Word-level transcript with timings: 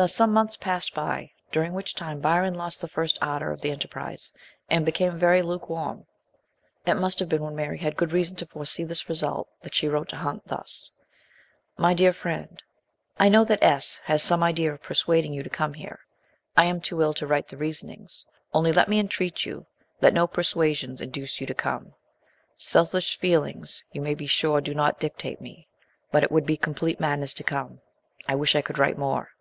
Thus 0.00 0.14
some 0.14 0.32
months 0.32 0.56
passed 0.56 0.94
by, 0.94 1.32
during 1.50 1.72
which 1.72 1.92
time 1.96 2.20
Byron 2.20 2.54
lost 2.54 2.80
the 2.80 2.86
first 2.86 3.18
ardour 3.20 3.50
of 3.50 3.62
the 3.62 3.72
enterprise, 3.72 4.32
and 4.70 4.86
became 4.86 5.18
very 5.18 5.42
lukewarm. 5.42 6.06
It 6.86 6.94
must 6.94 7.18
have 7.18 7.28
been 7.28 7.42
when 7.42 7.56
Mary 7.56 7.78
had 7.78 7.96
good 7.96 8.12
reason 8.12 8.36
to 8.36 8.46
foresee 8.46 8.84
this 8.84 9.08
result 9.08 9.48
that 9.62 9.74
she 9.74 9.88
wrote 9.88 10.08
to 10.10 10.16
Hunt 10.18 10.46
thus: 10.46 10.92
MY 11.78 11.94
DEAR 11.94 12.12
FRIEND, 12.12 12.62
I 13.18 13.28
know 13.28 13.42
that 13.46 13.60
S. 13.60 13.96
has 14.04 14.22
some 14.22 14.40
idea 14.40 14.72
of 14.72 14.84
persuading 14.84 15.32
you 15.34 15.42
to 15.42 15.50
come 15.50 15.74
here. 15.74 15.98
I 16.56 16.66
am 16.66 16.80
too 16.80 17.02
ill 17.02 17.12
to 17.14 17.26
write 17.26 17.48
the 17.48 17.56
reasonings, 17.56 18.24
only 18.54 18.70
let 18.72 18.88
me 18.88 19.00
entreat 19.00 19.44
you 19.44 19.66
let 20.00 20.14
no 20.14 20.28
persuasions 20.28 21.00
induce 21.00 21.40
you 21.40 21.46
to 21.48 21.54
come; 21.54 21.94
selfish 22.56 23.18
feelings 23.18 23.82
you 23.90 24.00
may 24.00 24.14
be 24.14 24.28
sure 24.28 24.60
do 24.60 24.76
not 24.76 25.00
dictate 25.00 25.40
me, 25.40 25.66
but 26.12 26.22
it 26.22 26.30
would 26.30 26.46
be 26.46 26.56
complete 26.56 27.00
madness 27.00 27.34
to 27.34 27.42
come. 27.42 27.80
I 28.28 28.36
wish 28.36 28.54
I 28.54 28.62
could 28.62 28.78
write 28.78 28.96
more. 28.96 29.32